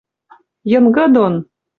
[0.71, 1.33] Йынгы дон!..